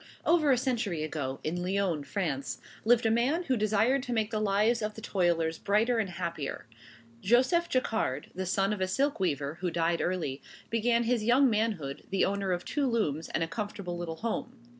[0.25, 4.39] Over a century ago, in Lyons, France, lived a man who desired to make the
[4.39, 6.65] lives of the toilers brighter and happier.
[7.21, 10.41] Joseph Jacquard, the son of a silk weaver who died early,
[10.71, 14.57] began his young manhood, the owner of two looms and a comfortable little home.